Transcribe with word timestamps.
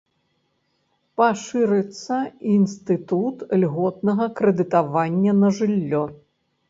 Пашырыцца 1.21 2.17
інстытут 2.53 3.45
льготнага 3.65 4.25
крэдытавання 4.41 5.31
на 5.43 5.49
жыллё. 5.59 6.03